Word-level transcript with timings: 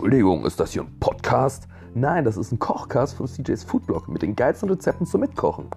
Entschuldigung, 0.00 0.46
ist 0.46 0.58
das 0.58 0.72
hier 0.72 0.80
ein 0.80 0.98
Podcast? 0.98 1.68
Nein, 1.92 2.24
das 2.24 2.38
ist 2.38 2.52
ein 2.52 2.58
Kochcast 2.58 3.18
von 3.18 3.26
CJ's 3.26 3.64
Foodblog 3.64 4.08
mit 4.08 4.22
den 4.22 4.34
geilsten 4.34 4.70
Rezepten 4.70 5.04
zum 5.04 5.20
Mitkochen. 5.20 5.68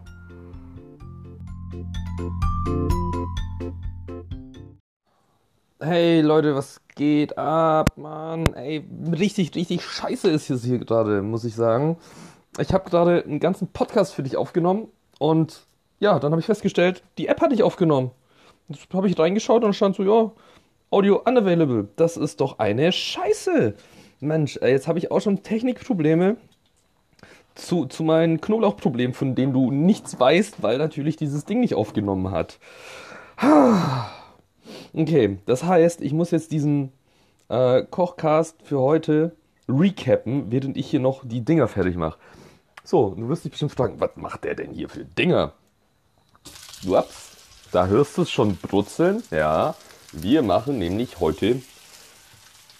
Hey 5.81 6.21
Leute, 6.21 6.55
was 6.55 6.79
geht 6.95 7.37
ab, 7.37 7.97
Mann? 7.97 8.45
Ey, 8.53 8.87
richtig, 9.11 9.53
richtig 9.55 9.83
scheiße 9.83 10.29
ist 10.29 10.49
es 10.49 10.63
hier 10.63 10.79
gerade, 10.79 11.21
muss 11.21 11.43
ich 11.43 11.55
sagen. 11.55 11.97
Ich 12.59 12.71
habe 12.71 12.89
gerade 12.89 13.25
einen 13.25 13.41
ganzen 13.41 13.67
Podcast 13.67 14.13
für 14.13 14.23
dich 14.23 14.37
aufgenommen 14.37 14.87
und 15.19 15.67
ja, 15.99 16.17
dann 16.19 16.31
habe 16.31 16.39
ich 16.39 16.45
festgestellt, 16.45 17.03
die 17.17 17.27
App 17.27 17.41
hat 17.41 17.51
nicht 17.51 17.63
aufgenommen. 17.63 18.11
Jetzt 18.69 18.87
habe 18.93 19.09
ich 19.09 19.19
reingeschaut 19.19 19.65
und 19.65 19.73
stand 19.73 19.97
so, 19.97 20.03
ja, 20.03 20.31
Audio 20.91 21.21
unavailable. 21.25 21.89
Das 21.97 22.15
ist 22.15 22.39
doch 22.39 22.59
eine 22.59 22.93
Scheiße. 22.93 23.75
Mensch, 24.23 24.59
jetzt 24.61 24.87
habe 24.87 24.99
ich 24.99 25.11
auch 25.11 25.21
schon 25.21 25.43
Technikprobleme 25.43 26.37
zu, 27.55 27.85
zu 27.85 28.03
meinen 28.03 28.41
Knoblauchproblemen, 28.41 29.13
von 29.13 29.35
denen 29.35 29.53
du 29.53 29.71
nichts 29.71 30.19
weißt, 30.19 30.63
weil 30.63 30.77
natürlich 30.77 31.15
dieses 31.15 31.45
Ding 31.45 31.59
nicht 31.59 31.75
aufgenommen 31.75 32.31
hat. 32.31 32.59
Okay, 34.95 35.39
das 35.45 35.63
heißt, 35.63 36.01
ich 36.01 36.13
muss 36.13 36.31
jetzt 36.31 36.51
diesen 36.51 36.93
äh, 37.49 37.83
Kochcast 37.83 38.61
für 38.63 38.79
heute 38.79 39.35
recappen, 39.67 40.51
während 40.51 40.77
ich 40.77 40.87
hier 40.89 40.99
noch 40.99 41.25
die 41.25 41.41
Dinger 41.41 41.67
fertig 41.67 41.95
mache. 41.95 42.17
So, 42.83 43.09
du 43.09 43.27
wirst 43.27 43.43
dich 43.43 43.51
bestimmt 43.51 43.71
fragen, 43.71 43.99
was 43.99 44.11
macht 44.15 44.43
der 44.43 44.55
denn 44.55 44.71
hier 44.71 44.89
für 44.89 45.03
Dinger? 45.03 45.53
Ups, 46.85 47.37
da 47.71 47.87
hörst 47.87 48.17
du 48.17 48.21
es 48.21 48.31
schon 48.31 48.55
brutzeln. 48.57 49.23
Ja, 49.31 49.75
wir 50.11 50.43
machen 50.43 50.77
nämlich 50.77 51.19
heute 51.19 51.61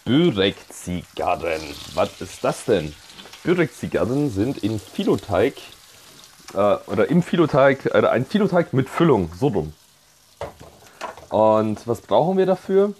Börek-Zigarren. 0.04 1.62
Was 1.94 2.20
ist 2.20 2.44
das 2.44 2.66
denn? 2.66 2.94
Börek-Zigarren 3.42 4.28
sind 4.28 4.58
in 4.58 4.78
Filoteig 4.78 5.54
äh, 6.52 6.76
oder 6.86 7.08
im 7.08 7.22
Filoteig, 7.22 7.86
äh, 7.86 8.06
ein 8.06 8.26
Filoteig 8.26 8.74
mit 8.74 8.90
Füllung, 8.90 9.30
so 9.34 9.48
rum. 9.48 9.72
Und 11.30 11.88
was 11.88 12.02
brauchen 12.02 12.36
wir 12.36 12.44
dafür? 12.44 12.92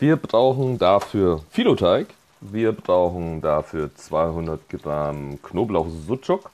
Wir 0.00 0.16
brauchen 0.16 0.78
dafür 0.78 1.42
Filoteig. 1.50 2.08
Wir 2.40 2.72
brauchen 2.72 3.40
dafür 3.40 3.94
200 3.94 4.68
Gramm 4.68 5.40
Knoblauch-Sucuk. 5.42 6.50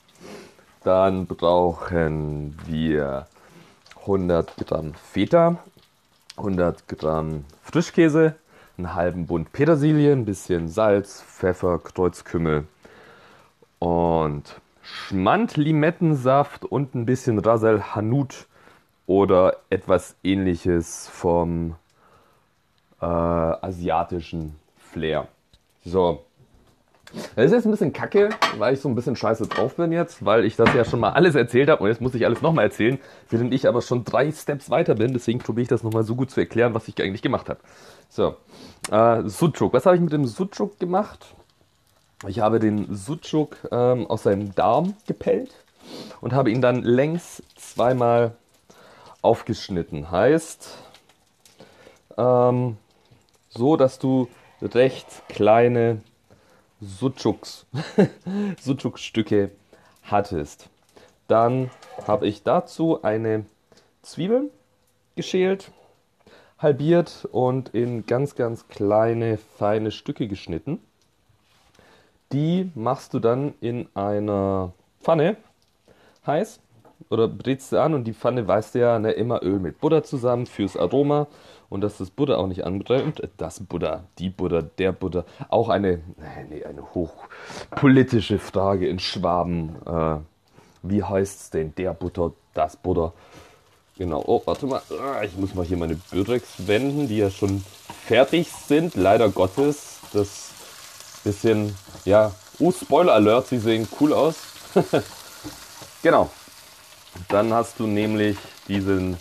Dann 0.85 1.27
brauchen 1.27 2.59
wir 2.67 3.27
100 4.03 4.55
Gramm 4.59 4.93
Feta, 5.13 5.57
100 6.37 6.87
Gramm 6.89 7.45
Frischkäse, 7.63 8.35
einen 8.79 8.95
halben 8.95 9.27
Bund 9.27 9.53
Petersilie, 9.53 10.13
ein 10.13 10.25
bisschen 10.25 10.69
Salz, 10.69 11.23
Pfeffer, 11.23 11.79
Kreuzkümmel 11.79 12.67
und 13.79 14.61
Schmand 14.83 15.57
Limettensaft 15.57 16.65
und 16.65 16.95
ein 16.95 17.07
bisschen 17.07 17.39
Rasel 17.39 17.95
Hanut 17.95 18.47
oder 19.07 19.57
etwas 19.71 20.17
ähnliches 20.23 21.09
vom 21.09 21.77
äh, 23.01 23.07
asiatischen 23.07 24.57
Flair. 24.77 25.29
So, 25.85 26.25
das 27.35 27.47
ist 27.47 27.53
jetzt 27.53 27.65
ein 27.65 27.71
bisschen 27.71 27.93
kacke, 27.93 28.31
weil 28.59 28.75
ich 28.75 28.81
so 28.81 28.89
ein 28.89 28.95
bisschen 28.95 29.17
scheiße 29.17 29.47
drauf 29.47 29.77
bin 29.77 29.93
jetzt, 29.93 30.25
weil 30.25 30.45
ich 30.45 30.57
das 30.57 30.73
ja 30.75 30.85
schon 30.85 31.01
mal 31.01 31.11
alles 31.11 31.35
erzählt 31.35 31.69
habe 31.69 31.83
und 31.83 31.89
jetzt 31.89 32.01
muss 32.01 32.15
ich 32.15 32.25
alles 32.25 32.43
nochmal 32.43 32.65
erzählen, 32.65 32.99
während 33.31 33.55
ich 33.55 33.67
aber 33.67 33.83
schon 33.83 34.05
drei 34.05 34.31
Steps 34.31 34.71
weiter 34.71 34.95
bin. 34.95 35.13
Deswegen 35.13 35.39
probiere 35.39 35.63
ich 35.63 35.69
das 35.69 35.83
nochmal 35.83 36.03
so 36.03 36.15
gut 36.15 36.31
zu 36.31 36.41
erklären, 36.41 36.75
was 36.75 36.89
ich 36.89 37.01
eigentlich 37.03 37.23
gemacht 37.23 37.49
habe. 37.49 37.61
So, 38.09 38.37
äh, 38.91 39.29
Sucuk. 39.29 39.73
Was 39.73 39.87
habe 39.87 39.97
ich 39.97 40.03
mit 40.03 40.13
dem 40.13 40.27
Sucuk 40.27 40.79
gemacht? 40.79 41.35
Ich 42.27 42.41
habe 42.41 42.59
den 42.59 42.95
Sucuk 42.95 43.57
ähm, 43.71 44.07
aus 44.07 44.23
seinem 44.23 44.55
Darm 44.55 44.95
gepellt 45.07 45.55
und 46.21 46.33
habe 46.33 46.51
ihn 46.51 46.61
dann 46.61 46.83
längs 46.83 47.43
zweimal 47.57 48.33
aufgeschnitten. 49.23 50.11
Heißt, 50.11 50.79
ähm, 52.17 52.77
so, 53.49 53.77
dass 53.77 53.99
du 53.99 54.29
recht 54.63 55.07
kleine 55.29 56.01
Suchuks, 56.81 57.67
Suchuk-Stücke 58.61 59.51
hattest. 60.03 60.69
Dann 61.29 61.71
habe 62.07 62.27
ich 62.27 62.43
dazu 62.43 63.03
eine 63.03 63.47
Zwiebel 64.03 64.51
geschält, 65.17 65.73
halbiert 66.59 67.27
und 67.33 67.71
in 67.71 68.07
ganz, 68.07 68.35
ganz 68.35 68.69
kleine, 68.69 69.39
feine 69.59 69.91
Stücke 69.91 70.29
geschnitten. 70.29 70.81
Die 72.33 72.71
machst 72.75 73.15
du 73.15 73.19
dann 73.19 73.55
in 73.61 73.89
einer 73.95 74.73
Pfanne 75.01 75.37
heiß 76.27 76.61
oder 77.11 77.29
brätst 77.29 77.73
du 77.73 77.81
an 77.81 77.95
und 77.95 78.05
die 78.05 78.15
Pfanne 78.15 78.47
weißt 78.47 78.75
du 78.75 78.81
ja 78.81 78.99
ne, 78.99 79.13
immer 79.13 79.43
Öl 79.43 79.59
mit 79.59 79.81
Butter 79.81 80.03
zusammen 80.03 80.47
fürs 80.47 80.77
Aroma 80.77 81.27
und 81.69 81.81
dass 81.81 81.99
das 81.99 82.11
Butter 82.11 82.39
auch 82.39 82.47
nicht 82.47 82.65
anbrennt. 82.65 83.23
Das 83.37 83.61
Butter, 83.61 84.05
die 84.19 84.31
Butter, 84.31 84.63
der 84.63 84.93
Butter. 84.93 85.25
Auch 85.49 85.69
eine, 85.69 86.01
nee, 86.49 86.65
eine 86.65 86.95
hochpolitische 86.95 88.39
Frage 88.39 88.89
in 88.89 88.99
Schwaben. 88.99 89.77
Äh, 89.87 90.17
wie 90.83 91.03
heißt 91.03 91.41
es 91.41 91.51
denn? 91.51 91.75
Der 91.77 91.93
Butter, 91.95 92.33
das 92.55 92.77
Butter. 92.77 93.13
Genau. 93.99 94.23
Oh, 94.27 94.43
warte 94.45 94.67
mal. 94.67 94.83
Ah, 94.91 95.23
ich 95.25 95.37
muss 95.37 95.55
mal 95.55 95.65
hier 95.65 95.77
meine 95.77 95.97
Bürex 96.11 96.67
wenden, 96.67 97.09
die 97.09 97.19
ja 97.19 97.31
schon 97.31 97.65
fertig 98.05 98.51
sind. 98.53 98.95
Leider 98.95 99.29
Gottes. 99.31 100.01
Das 100.13 100.53
bisschen, 101.25 101.75
ja. 102.05 102.33
Oh, 102.59 102.73
Spoiler 102.73 103.15
Alert, 103.15 103.49
sie 103.49 103.59
sehen 103.59 103.87
cool 104.01 104.13
aus. 104.13 104.37
genau. 106.03 106.31
Dann 107.29 107.53
hast 107.53 107.81
du 107.81 107.87
nämlich 107.87 108.37
diesen, 108.69 109.17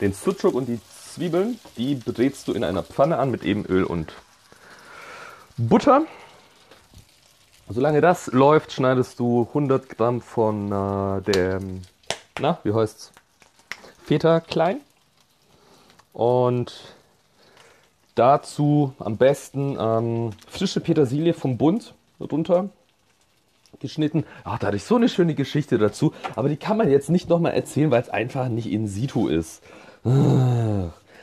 den 0.00 0.12
Sucuk 0.12 0.54
und 0.54 0.66
die 0.66 0.80
Zwiebeln, 1.12 1.58
die 1.76 1.94
brätst 1.94 2.48
du 2.48 2.52
in 2.52 2.64
einer 2.64 2.82
Pfanne 2.82 3.18
an 3.18 3.30
mit 3.30 3.42
eben 3.44 3.64
Öl 3.66 3.84
und 3.84 4.12
Butter. 5.56 6.02
Solange 7.68 8.00
das 8.00 8.28
läuft, 8.28 8.72
schneidest 8.72 9.18
du 9.18 9.46
100 9.48 9.88
Gramm 9.88 10.20
von 10.20 10.72
äh, 10.72 11.22
dem, 11.22 11.82
na, 12.40 12.58
wie 12.64 12.72
heißt's? 12.72 13.12
Feta 14.04 14.40
klein. 14.40 14.80
Und 16.12 16.74
dazu 18.14 18.92
am 18.98 19.16
besten 19.16 19.76
ähm, 19.78 20.30
frische 20.48 20.80
Petersilie 20.80 21.32
vom 21.32 21.56
Bund 21.58 21.94
runter 22.18 22.70
geschnitten. 23.80 24.24
Ach, 24.44 24.58
da 24.58 24.68
hatte 24.68 24.76
ich 24.76 24.84
so 24.84 24.96
eine 24.96 25.08
schöne 25.08 25.34
Geschichte 25.34 25.78
dazu, 25.78 26.12
aber 26.36 26.48
die 26.48 26.56
kann 26.56 26.76
man 26.76 26.90
jetzt 26.90 27.10
nicht 27.10 27.28
nochmal 27.28 27.52
erzählen, 27.52 27.90
weil 27.90 28.02
es 28.02 28.08
einfach 28.08 28.48
nicht 28.48 28.70
in 28.70 28.86
situ 28.86 29.28
ist. 29.28 29.62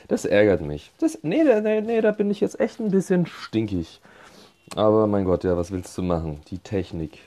Das 0.08 0.24
ärgert 0.24 0.62
mich. 0.62 0.90
Das, 0.98 1.18
nee, 1.22 1.42
nee, 1.42 1.80
nee, 1.80 2.00
da 2.00 2.12
bin 2.12 2.30
ich 2.30 2.40
jetzt 2.40 2.60
echt 2.60 2.80
ein 2.80 2.90
bisschen 2.90 3.26
stinkig. 3.26 4.00
Aber 4.76 5.06
mein 5.06 5.24
Gott, 5.24 5.44
ja, 5.44 5.56
was 5.56 5.70
willst 5.70 5.96
du 5.96 6.02
machen? 6.02 6.40
Die 6.50 6.58
Technik. 6.58 7.18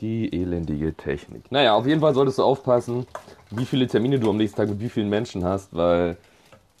Die 0.00 0.32
elendige 0.32 0.94
Technik. 0.94 1.50
Naja, 1.50 1.74
auf 1.74 1.86
jeden 1.86 2.00
Fall 2.00 2.14
solltest 2.14 2.38
du 2.38 2.44
aufpassen, 2.44 3.06
wie 3.50 3.64
viele 3.64 3.88
Termine 3.88 4.20
du 4.20 4.30
am 4.30 4.36
nächsten 4.36 4.56
Tag 4.56 4.68
mit 4.68 4.80
wie 4.80 4.88
vielen 4.88 5.08
Menschen 5.08 5.44
hast, 5.44 5.74
weil 5.74 6.16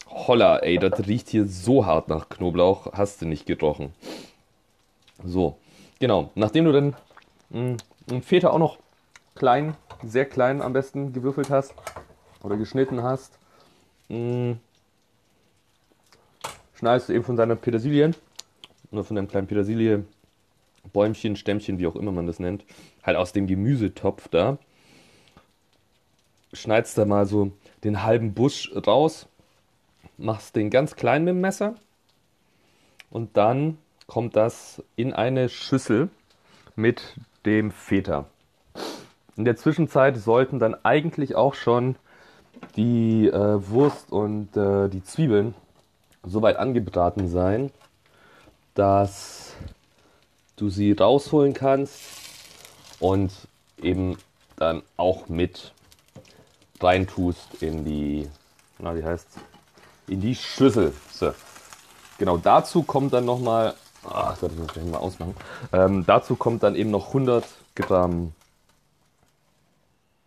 holla, 0.08 0.58
ey, 0.58 0.78
das 0.78 1.06
riecht 1.06 1.28
hier 1.28 1.46
so 1.46 1.84
hart 1.84 2.08
nach 2.08 2.28
Knoblauch, 2.28 2.92
hast 2.92 3.20
du 3.20 3.26
nicht 3.26 3.46
gerochen. 3.46 3.92
So, 5.24 5.56
genau. 5.98 6.30
Nachdem 6.34 6.64
du 6.64 6.72
dann 6.72 6.94
mh, 7.50 7.76
hm, 8.10 8.22
Feta 8.22 8.50
auch 8.50 8.58
noch 8.58 8.78
klein, 9.34 9.76
sehr 10.02 10.24
klein 10.24 10.62
am 10.62 10.72
besten 10.72 11.12
gewürfelt 11.12 11.50
hast 11.50 11.74
oder 12.42 12.56
geschnitten 12.56 13.02
hast, 13.02 13.38
mh, 14.08 14.16
hm, 14.16 14.60
schneidest 16.74 17.08
du 17.08 17.12
eben 17.12 17.24
von 17.24 17.36
deiner 17.36 17.56
Petersilie 17.56 18.12
oder 18.90 19.04
von 19.04 19.16
deinem 19.16 19.28
kleinen 19.28 19.46
Petersilie 19.46 20.04
Bäumchen, 20.92 21.36
Stämmchen, 21.36 21.78
wie 21.78 21.86
auch 21.86 21.96
immer 21.96 22.12
man 22.12 22.26
das 22.26 22.38
nennt, 22.38 22.64
halt 23.02 23.16
aus 23.16 23.32
dem 23.32 23.46
Gemüsetopf 23.46 24.28
da. 24.28 24.58
Schneidest 26.52 26.96
da 26.96 27.04
mal 27.04 27.26
so 27.26 27.52
den 27.84 28.02
halben 28.04 28.32
Busch 28.32 28.72
raus, 28.86 29.26
machst 30.16 30.56
den 30.56 30.70
ganz 30.70 30.96
klein 30.96 31.24
mit 31.24 31.32
dem 31.32 31.40
Messer 31.40 31.74
und 33.10 33.36
dann 33.36 33.78
kommt 34.06 34.36
das 34.36 34.82
in 34.96 35.12
eine 35.12 35.48
Schüssel 35.48 36.08
mit 36.74 37.16
dem 37.46 37.70
Feta. 37.70 38.26
In 39.36 39.44
der 39.44 39.56
Zwischenzeit 39.56 40.16
sollten 40.16 40.58
dann 40.58 40.74
eigentlich 40.84 41.36
auch 41.36 41.54
schon 41.54 41.96
die 42.76 43.28
äh, 43.28 43.68
Wurst 43.68 44.10
und 44.10 44.56
äh, 44.56 44.88
die 44.88 45.04
Zwiebeln 45.04 45.54
so 46.24 46.42
weit 46.42 46.56
angebraten 46.56 47.28
sein, 47.28 47.70
dass 48.74 49.54
du 50.56 50.68
sie 50.68 50.92
rausholen 50.92 51.54
kannst 51.54 51.94
und 52.98 53.32
eben 53.80 54.18
dann 54.56 54.82
auch 54.96 55.28
mit 55.28 55.72
reintust 56.80 57.62
in 57.62 57.84
die, 57.84 58.28
na 58.78 58.96
wie 58.96 59.04
heißt's, 59.04 59.36
in 60.08 60.20
die 60.20 60.34
Schüssel. 60.34 60.92
So. 61.12 61.32
Genau 62.18 62.36
dazu 62.36 62.82
kommt 62.82 63.12
dann 63.12 63.24
nochmal 63.24 63.74
Ah, 64.04 64.30
das 64.30 64.40
sollte 64.40 64.54
ich 64.62 64.72
vielleicht 64.72 64.90
mal 64.90 64.98
ausmachen. 64.98 65.34
Ähm, 65.72 66.04
dazu 66.06 66.36
kommt 66.36 66.62
dann 66.62 66.74
eben 66.74 66.90
noch 66.90 67.08
100 67.08 67.44
Gramm 67.74 68.32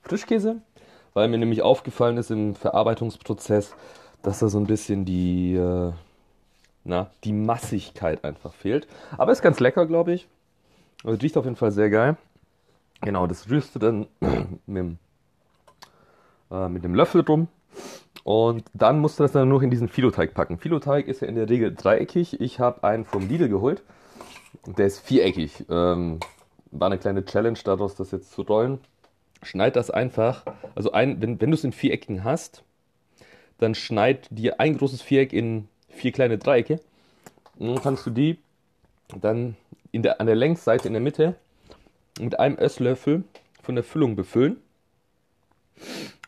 Frischkäse, 0.03 0.57
weil 1.13 1.27
mir 1.29 1.37
nämlich 1.37 1.61
aufgefallen 1.61 2.17
ist 2.17 2.31
im 2.31 2.55
Verarbeitungsprozess, 2.55 3.73
dass 4.23 4.39
da 4.39 4.49
so 4.49 4.59
ein 4.59 4.67
bisschen 4.67 5.05
die, 5.05 5.55
äh, 5.55 5.93
na, 6.83 7.11
die 7.23 7.33
Massigkeit 7.33 8.23
einfach 8.23 8.53
fehlt. 8.53 8.87
Aber 9.17 9.31
ist 9.31 9.41
ganz 9.41 9.59
lecker, 9.59 9.85
glaube 9.85 10.13
ich. 10.13 10.27
Also 11.03 11.17
riecht 11.19 11.37
auf 11.37 11.45
jeden 11.45 11.55
Fall 11.55 11.71
sehr 11.71 11.89
geil. 11.89 12.17
Genau, 13.01 13.25
das 13.25 13.49
rührst 13.49 13.73
du 13.75 13.79
dann 13.79 14.07
mit, 14.65 14.77
dem, 14.77 14.97
äh, 16.51 16.67
mit 16.67 16.83
dem 16.83 16.93
Löffel 16.93 17.23
drum. 17.23 17.47
Und 18.23 18.63
dann 18.73 18.99
musst 18.99 19.19
du 19.19 19.23
das 19.23 19.31
dann 19.31 19.49
nur 19.49 19.61
in 19.63 19.69
diesen 19.69 19.87
Filoteig 19.87 20.33
packen. 20.33 20.57
Filoteig 20.57 21.07
ist 21.07 21.21
ja 21.21 21.27
in 21.27 21.35
der 21.35 21.49
Regel 21.49 21.73
dreieckig. 21.73 22.39
Ich 22.39 22.59
habe 22.59 22.83
einen 22.83 23.05
vom 23.05 23.27
Lidl 23.27 23.49
geholt. 23.49 23.83
Der 24.65 24.85
ist 24.85 24.99
viereckig. 24.99 25.65
Ähm, 25.69 26.19
war 26.71 26.87
eine 26.87 26.97
kleine 26.97 27.25
Challenge 27.25 27.59
daraus, 27.63 27.95
das 27.95 28.11
jetzt 28.11 28.31
zu 28.31 28.43
rollen. 28.43 28.79
Schneid 29.43 29.75
das 29.75 29.89
einfach. 29.89 30.45
Also 30.75 30.91
ein, 30.91 31.21
wenn, 31.21 31.41
wenn 31.41 31.49
du 31.49 31.55
es 31.55 31.63
in 31.63 31.71
Vierecken 31.71 32.23
hast, 32.23 32.63
dann 33.57 33.75
schneid 33.75 34.27
dir 34.29 34.59
ein 34.59 34.77
großes 34.77 35.01
Viereck 35.01 35.33
in 35.33 35.67
vier 35.89 36.11
kleine 36.11 36.37
Dreiecke. 36.37 36.79
Und 37.57 37.67
dann 37.67 37.81
kannst 37.81 38.05
du 38.05 38.11
die 38.11 38.37
dann 39.19 39.55
der, 39.93 40.21
an 40.21 40.27
der 40.27 40.35
Längsseite 40.35 40.87
in 40.87 40.93
der 40.93 41.01
Mitte 41.01 41.35
mit 42.19 42.39
einem 42.39 42.57
Esslöffel 42.57 43.23
von 43.61 43.75
der 43.75 43.83
Füllung 43.83 44.15
befüllen. 44.15 44.57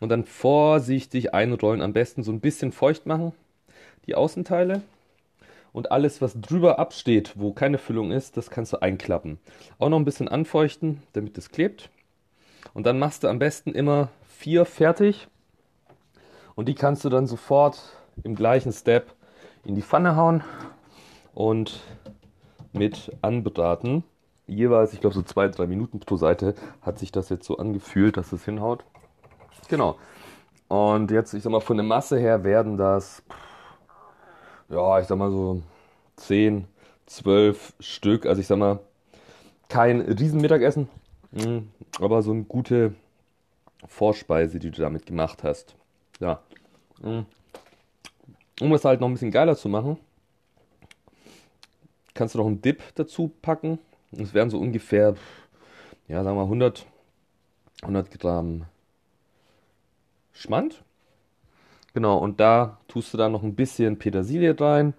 Und 0.03 0.09
dann 0.09 0.25
vorsichtig 0.25 1.33
einrollen, 1.33 1.81
am 1.81 1.93
besten 1.93 2.23
so 2.23 2.33
ein 2.33 2.41
bisschen 2.41 2.73
feucht 2.73 3.05
machen, 3.05 3.31
die 4.05 4.15
Außenteile. 4.15 4.81
Und 5.71 5.93
alles, 5.93 6.21
was 6.21 6.41
drüber 6.41 6.77
absteht, 6.77 7.31
wo 7.35 7.53
keine 7.53 7.77
Füllung 7.77 8.11
ist, 8.11 8.35
das 8.35 8.49
kannst 8.49 8.73
du 8.73 8.81
einklappen. 8.81 9.39
Auch 9.79 9.87
noch 9.87 9.97
ein 9.97 10.03
bisschen 10.03 10.27
anfeuchten, 10.27 11.01
damit 11.13 11.37
es 11.37 11.51
klebt. 11.51 11.89
Und 12.73 12.85
dann 12.85 12.99
machst 12.99 13.23
du 13.23 13.29
am 13.29 13.39
besten 13.39 13.71
immer 13.71 14.09
vier 14.27 14.65
fertig. 14.65 15.29
Und 16.55 16.67
die 16.67 16.75
kannst 16.75 17.05
du 17.05 17.09
dann 17.09 17.25
sofort 17.25 17.79
im 18.25 18.35
gleichen 18.35 18.73
Step 18.73 19.15
in 19.63 19.73
die 19.73 19.81
Pfanne 19.81 20.17
hauen 20.17 20.43
und 21.33 21.79
mit 22.73 23.09
anbraten. 23.21 24.03
Jeweils, 24.47 24.91
ich 24.91 24.99
glaube, 24.99 25.15
so 25.15 25.21
zwei, 25.21 25.47
drei 25.47 25.65
Minuten 25.65 26.01
pro 26.01 26.17
Seite 26.17 26.55
hat 26.81 26.99
sich 26.99 27.13
das 27.13 27.29
jetzt 27.29 27.45
so 27.45 27.55
angefühlt, 27.55 28.17
dass 28.17 28.33
es 28.33 28.43
hinhaut. 28.43 28.83
Genau. 29.69 29.97
Und 30.67 31.11
jetzt, 31.11 31.33
ich 31.33 31.43
sag 31.43 31.51
mal, 31.51 31.59
von 31.59 31.77
der 31.77 31.85
Masse 31.85 32.17
her 32.17 32.43
werden 32.43 32.77
das, 32.77 33.21
ja, 34.69 34.99
ich 34.99 35.07
sag 35.07 35.17
mal 35.17 35.31
so 35.31 35.61
10, 36.17 36.67
12 37.05 37.73
Stück. 37.79 38.25
Also 38.25 38.41
ich 38.41 38.47
sag 38.47 38.57
mal, 38.57 38.79
kein 39.69 40.01
Riesenmittagessen, 40.01 40.89
hm, 41.33 41.69
aber 41.99 42.21
so 42.21 42.31
eine 42.31 42.43
gute 42.43 42.93
Vorspeise, 43.87 44.59
die 44.59 44.71
du 44.71 44.81
damit 44.81 45.05
gemacht 45.05 45.43
hast. 45.43 45.75
Ja. 46.19 46.41
Hm. 47.01 47.25
Um 48.61 48.73
es 48.73 48.85
halt 48.85 49.01
noch 49.01 49.07
ein 49.07 49.13
bisschen 49.13 49.31
geiler 49.31 49.55
zu 49.55 49.67
machen, 49.67 49.97
kannst 52.13 52.35
du 52.35 52.39
noch 52.39 52.47
einen 52.47 52.61
Dip 52.61 52.83
dazu 52.95 53.31
packen. 53.41 53.79
Es 54.11 54.33
wären 54.33 54.49
so 54.49 54.59
ungefähr, 54.59 55.15
ja, 56.07 56.23
sagen 56.23 56.37
wir 56.37 56.43
100, 56.43 56.85
100 57.81 58.19
Gramm 58.19 58.65
Schmand. 60.33 60.83
Genau, 61.93 62.17
und 62.17 62.39
da 62.39 62.77
tust 62.87 63.13
du 63.13 63.17
dann 63.17 63.31
noch 63.31 63.43
ein 63.43 63.55
bisschen 63.55 63.99
Petersilie 63.99 64.59
rein, 64.59 64.93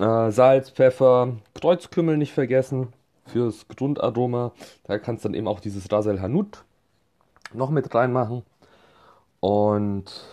äh, 0.00 0.30
Salz, 0.30 0.70
Pfeffer, 0.70 1.36
Kreuzkümmel 1.54 2.16
nicht 2.16 2.32
vergessen 2.32 2.88
fürs 3.26 3.68
Grundaroma. 3.68 4.52
Da 4.84 4.98
kannst 4.98 5.24
du 5.24 5.28
dann 5.28 5.34
eben 5.34 5.48
auch 5.48 5.60
dieses 5.60 5.90
Rasel 5.90 6.20
Hanut 6.20 6.64
noch 7.54 7.70
mit 7.70 7.94
reinmachen. 7.94 8.42
Und 9.40 10.26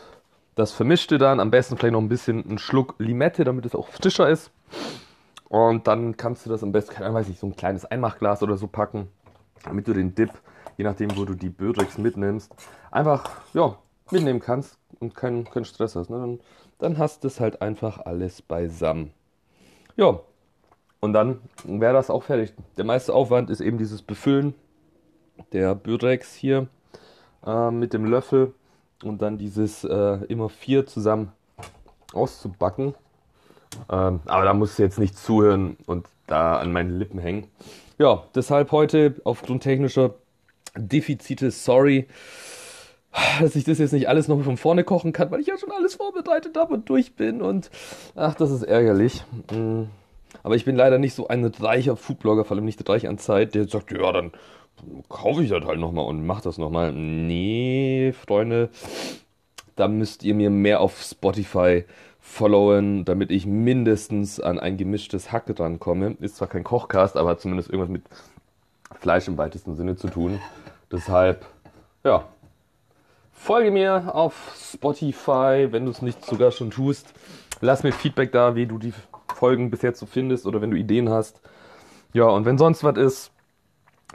das 0.56 0.72
vermischte 0.72 1.18
dann 1.18 1.40
am 1.40 1.52
besten 1.52 1.78
vielleicht 1.78 1.94
noch 1.94 2.02
ein 2.02 2.10
bisschen 2.10 2.46
einen 2.46 2.58
Schluck 2.58 2.96
Limette, 2.98 3.44
damit 3.44 3.66
es 3.66 3.76
auch 3.76 3.88
frischer 3.88 4.30
ist. 4.30 4.52
Und 5.50 5.88
dann 5.88 6.18
kannst 6.18 6.46
du 6.46 6.50
das 6.50 6.64
am 6.64 6.72
besten, 6.72 6.96
keine 6.96 7.14
weiß 7.14 7.28
nicht, 7.28 7.40
so 7.40 7.48
ein 7.48 7.56
kleines 7.56 7.86
Einmachglas 7.86 8.42
oder 8.42 8.58
so 8.58 8.66
packen, 8.68 9.08
damit 9.64 9.88
du 9.88 9.94
den 9.94 10.16
Dip, 10.16 10.32
je 10.78 10.84
nachdem, 10.84 11.16
wo 11.16 11.26
du 11.26 11.36
die 11.36 11.50
Börex 11.50 12.00
mitnimmst, 12.00 12.52
einfach 12.90 13.30
ja, 13.54 13.78
mitnehmen 14.14 14.40
kannst 14.40 14.78
und 15.00 15.16
keinen, 15.16 15.44
keinen 15.46 15.66
Stress 15.66 15.96
hast. 15.96 16.10
Ne? 16.10 16.18
Dann, 16.20 16.40
dann 16.80 16.98
hast 16.98 17.24
du 17.24 17.28
es 17.28 17.40
halt 17.40 17.62
einfach 17.62 18.00
alles 18.06 18.42
beisammen. 18.42 19.12
Ja, 19.98 20.20
und 21.02 21.14
dann 21.14 21.42
wäre 21.66 21.94
das 21.94 22.10
auch 22.10 22.24
fertig. 22.24 22.54
Der 22.78 22.86
meiste 22.86 23.14
Aufwand 23.14 23.50
ist 23.50 23.60
eben 23.60 23.78
dieses 23.78 24.02
Befüllen 24.02 24.56
der 25.52 25.76
Börex 25.76 26.34
hier 26.34 26.68
äh, 27.46 27.72
mit 27.72 27.94
dem 27.94 28.06
Löffel 28.06 28.54
und 29.04 29.22
dann 29.22 29.38
dieses 29.38 29.84
äh, 29.84 30.20
immer 30.30 30.50
vier 30.50 30.86
zusammen 30.86 31.34
auszubacken. 32.14 32.96
Ähm, 33.92 34.22
aber 34.26 34.46
da 34.46 34.54
musst 34.54 34.80
du 34.80 34.84
jetzt 34.84 35.00
nicht 35.00 35.18
zuhören 35.18 35.78
und 35.88 36.08
da 36.28 36.58
an 36.58 36.72
meinen 36.72 36.98
Lippen 36.98 37.20
hängen. 37.20 37.48
Ja, 37.98 38.24
deshalb 38.34 38.72
heute 38.72 39.16
aufgrund 39.24 39.64
technischer 39.64 40.16
Defizite, 40.76 41.52
sorry, 41.52 42.08
dass 43.40 43.56
ich 43.56 43.64
das 43.64 43.78
jetzt 43.78 43.94
nicht 43.94 44.10
alles 44.10 44.28
noch 44.28 44.42
von 44.44 44.58
vorne 44.58 44.84
kochen 44.84 45.14
kann, 45.14 45.32
weil 45.32 45.40
ich 45.40 45.48
ja 45.48 45.58
schon 45.58 45.72
alles 45.72 45.96
vorbereitet 45.96 46.58
habe 46.58 46.74
und 46.74 46.90
durch 46.90 47.16
bin 47.16 47.42
und 47.42 47.70
ach, 48.16 48.36
das 48.36 48.52
ist 48.52 48.64
ärgerlich. 48.64 49.24
Mm. 49.52 49.84
Aber 50.42 50.56
ich 50.56 50.66
bin 50.66 50.76
leider 50.76 50.98
nicht 50.98 51.14
so 51.14 51.28
ein 51.28 51.46
reicher 51.46 51.96
Foodblogger, 51.96 52.44
vor 52.44 52.58
allem 52.58 52.66
nicht 52.66 52.88
reich 52.90 53.08
an 53.08 53.18
Zeit, 53.18 53.56
der 53.56 53.68
sagt, 53.68 53.92
ja, 53.92 54.12
dann 54.12 54.32
kaufe 55.10 55.44
ich 55.44 55.50
das 55.50 55.64
halt 55.64 55.80
nochmal 55.80 56.06
und 56.06 56.26
mach 56.26 56.42
das 56.42 56.58
nochmal. 56.58 56.92
Nee, 56.92 58.14
Freunde, 58.14 58.70
da 59.76 59.88
müsst 59.88 60.24
ihr 60.24 60.34
mir 60.34 60.50
mehr 60.50 60.82
auf 60.82 61.02
Spotify 61.02 61.86
followen, 62.20 63.06
damit 63.06 63.32
ich 63.32 63.46
mindestens 63.46 64.40
an 64.40 64.60
ein 64.60 64.78
gemischtes 64.78 65.32
Hack 65.32 65.46
drankomme. 65.56 66.18
Ist 66.20 66.38
zwar 66.38 66.48
kein 66.48 66.64
Kochcast, 66.64 67.16
aber 67.18 67.32
hat 67.32 67.42
zumindest 67.42 67.70
irgendwas 67.70 67.90
mit 67.90 68.04
Fleisch 69.00 69.28
im 69.28 69.38
weitesten 69.38 69.76
Sinne 69.76 69.98
zu 69.98 70.08
tun. 70.08 70.40
Deshalb, 70.92 71.46
ja, 72.04 72.26
folge 73.34 73.72
mir 73.72 74.16
auf 74.16 74.56
Spotify, 74.58 75.68
wenn 75.72 75.86
du 75.86 75.92
es 75.92 76.02
nicht 76.02 76.26
sogar 76.26 76.52
schon 76.52 76.72
tust. 76.72 77.14
Lass 77.62 77.84
mir 77.84 77.92
Feedback 77.92 78.32
da, 78.32 78.56
wie 78.56 78.66
du 78.66 78.78
die 78.78 78.94
Folgen 79.28 79.70
bis 79.70 79.82
jetzt 79.82 80.00
so 80.00 80.06
findest 80.06 80.46
oder 80.46 80.62
wenn 80.62 80.72
du 80.72 80.78
Ideen 80.78 81.10
hast. 81.10 81.42
Ja, 82.14 82.26
und 82.26 82.46
wenn 82.46 82.58
sonst 82.58 82.84
was 82.84 82.98
ist, 82.98 83.34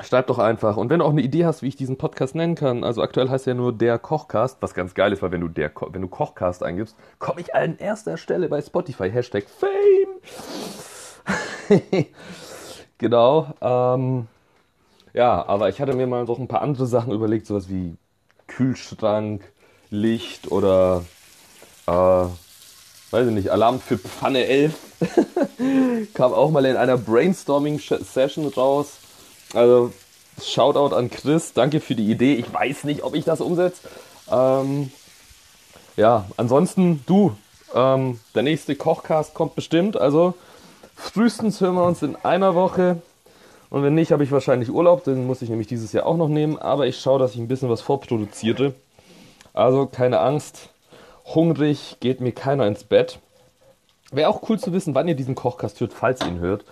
Schreib 0.00 0.28
doch 0.28 0.38
einfach. 0.38 0.76
Und 0.76 0.90
wenn 0.90 1.00
du 1.00 1.04
auch 1.04 1.10
eine 1.10 1.22
Idee 1.22 1.44
hast, 1.44 1.62
wie 1.62 1.68
ich 1.68 1.74
diesen 1.74 1.98
Podcast 1.98 2.36
nennen 2.36 2.54
kann, 2.54 2.84
also 2.84 3.02
aktuell 3.02 3.28
heißt 3.28 3.48
er 3.48 3.54
nur 3.54 3.72
der 3.72 3.98
Kochcast, 3.98 4.58
was 4.60 4.72
ganz 4.72 4.94
geil 4.94 5.12
ist, 5.12 5.22
weil 5.22 5.32
wenn 5.32 5.40
du 5.40 5.48
der 5.48 5.72
wenn 5.90 6.02
du 6.02 6.08
Kochcast 6.08 6.62
eingibst, 6.62 6.96
komme 7.18 7.40
ich 7.40 7.52
an 7.54 7.78
erster 7.78 8.16
Stelle 8.16 8.48
bei 8.48 8.62
Spotify. 8.62 9.10
Hashtag 9.10 9.46
Fame. 9.48 10.20
genau. 12.98 13.48
Ähm, 13.60 14.28
ja, 15.14 15.44
aber 15.44 15.68
ich 15.68 15.80
hatte 15.80 15.96
mir 15.96 16.06
mal 16.06 16.24
noch 16.24 16.38
ein 16.38 16.48
paar 16.48 16.62
andere 16.62 16.86
Sachen 16.86 17.12
überlegt, 17.12 17.46
sowas 17.46 17.68
wie 17.68 17.96
Kühlschrank, 18.58 19.42
Licht 19.88 20.52
oder 20.52 21.04
äh, 21.86 21.90
weiß 21.92 23.28
ich 23.28 23.32
nicht, 23.32 23.48
Alarm 23.48 23.80
für 23.80 23.96
Pfanne 23.96 24.44
11. 24.44 24.74
Kam 26.14 26.34
auch 26.34 26.50
mal 26.50 26.66
in 26.66 26.76
einer 26.76 26.98
Brainstorming-Session 26.98 28.48
raus 28.48 28.98
also, 29.54 29.92
Shoutout 30.42 30.94
an 30.94 31.10
Chris, 31.10 31.52
danke 31.52 31.80
für 31.80 31.94
die 31.94 32.10
Idee. 32.10 32.34
Ich 32.34 32.52
weiß 32.52 32.84
nicht, 32.84 33.02
ob 33.02 33.14
ich 33.14 33.24
das 33.24 33.40
umsetze. 33.40 33.88
Ähm, 34.30 34.92
ja, 35.96 36.26
ansonsten 36.36 37.02
du, 37.06 37.34
ähm, 37.74 38.20
der 38.34 38.42
nächste 38.42 38.76
Kochcast 38.76 39.34
kommt 39.34 39.54
bestimmt. 39.54 39.96
Also, 39.96 40.34
frühestens 40.94 41.60
hören 41.60 41.74
wir 41.74 41.84
uns 41.84 42.02
in 42.02 42.14
einer 42.16 42.54
Woche. 42.54 43.00
Und 43.70 43.82
wenn 43.82 43.94
nicht, 43.94 44.12
habe 44.12 44.24
ich 44.24 44.32
wahrscheinlich 44.32 44.70
Urlaub, 44.70 45.04
den 45.04 45.26
muss 45.26 45.42
ich 45.42 45.50
nämlich 45.50 45.66
dieses 45.66 45.92
Jahr 45.92 46.06
auch 46.06 46.16
noch 46.16 46.28
nehmen. 46.28 46.58
Aber 46.58 46.86
ich 46.86 46.98
schaue, 46.98 47.18
dass 47.18 47.34
ich 47.34 47.38
ein 47.38 47.48
bisschen 47.48 47.68
was 47.68 47.80
vorproduziere. 47.80 48.74
Also 49.52 49.86
keine 49.86 50.20
Angst, 50.20 50.70
hungrig 51.24 51.96
geht 52.00 52.20
mir 52.20 52.32
keiner 52.32 52.66
ins 52.66 52.84
Bett. 52.84 53.18
Wäre 54.10 54.30
auch 54.30 54.48
cool 54.48 54.58
zu 54.58 54.72
wissen, 54.72 54.94
wann 54.94 55.08
ihr 55.08 55.16
diesen 55.16 55.34
Kochcast 55.34 55.80
hört, 55.80 55.92
falls 55.92 56.20
ihr 56.22 56.28
ihn 56.28 56.40
hört 56.40 56.64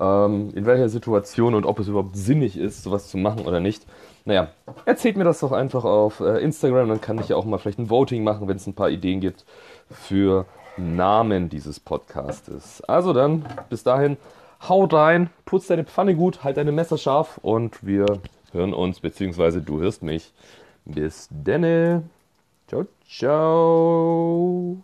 ähm, 0.00 0.50
in 0.54 0.66
welcher 0.66 0.88
Situation 0.88 1.54
und 1.54 1.64
ob 1.64 1.78
es 1.78 1.88
überhaupt 1.88 2.16
sinnig 2.16 2.56
ist, 2.56 2.82
sowas 2.82 3.08
zu 3.08 3.16
machen 3.16 3.46
oder 3.46 3.60
nicht. 3.60 3.86
Naja, 4.24 4.48
erzählt 4.86 5.16
mir 5.16 5.24
das 5.24 5.40
doch 5.40 5.52
einfach 5.52 5.84
auf 5.84 6.20
äh, 6.20 6.38
Instagram, 6.38 6.88
dann 6.88 7.00
kann 7.00 7.18
ich 7.18 7.28
ja 7.28 7.36
auch 7.36 7.44
mal 7.44 7.58
vielleicht 7.58 7.78
ein 7.78 7.90
Voting 7.90 8.24
machen, 8.24 8.48
wenn 8.48 8.56
es 8.56 8.66
ein 8.66 8.74
paar 8.74 8.90
Ideen 8.90 9.20
gibt 9.20 9.44
für 9.90 10.46
Namen 10.76 11.48
dieses 11.48 11.78
Podcastes. 11.78 12.82
Also 12.82 13.12
dann, 13.12 13.44
bis 13.68 13.82
dahin, 13.84 14.16
hau 14.60 14.84
rein, 14.84 15.30
putz 15.44 15.66
deine 15.66 15.84
Pfanne 15.84 16.14
gut, 16.14 16.44
halt 16.44 16.56
deine 16.56 16.72
Messer 16.72 16.98
scharf 16.98 17.38
und 17.42 17.84
wir 17.86 18.06
hören 18.52 18.72
uns, 18.72 19.00
beziehungsweise 19.00 19.60
du 19.60 19.80
hörst 19.80 20.02
mich. 20.02 20.32
Bis 20.84 21.28
denne. 21.30 22.02
Ciao, 22.66 22.86
ciao. 23.08 24.78